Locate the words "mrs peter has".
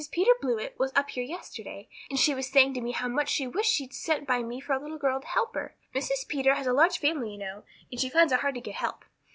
5.93-6.65